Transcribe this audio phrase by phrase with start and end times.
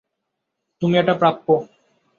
[0.81, 1.47] তুমি এটা প্রাপ্য।